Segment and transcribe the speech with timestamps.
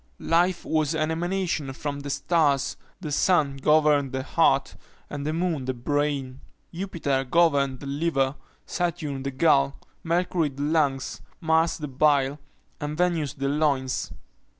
[0.33, 4.75] Life was an emanation from the stars the sun governed the heart,
[5.11, 6.41] and the moon the brain.
[6.73, 8.33] Jupiter governed the liver,
[8.65, 12.39] Saturn the gall, Mercury the lungs, Mars the bile,
[12.79, 14.11] and Venus the loins.